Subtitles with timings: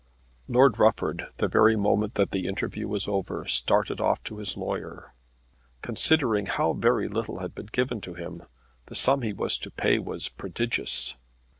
[0.47, 5.13] Lord Rufford, the very moment that the interview was over, started off to his lawyer.
[5.83, 8.41] Considering how very little had been given to him
[8.87, 11.17] the sum he was to pay was prodigious.